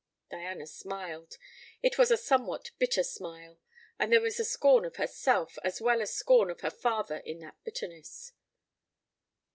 [0.31, 1.37] Diana smiled.
[1.83, 3.59] It was a somewhat bitter smile;
[3.99, 7.63] and there was scorn of herself, as well as scorn of her father in that
[7.63, 8.31] bitterness.